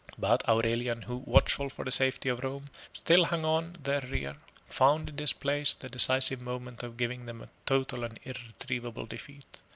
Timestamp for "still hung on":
2.91-3.73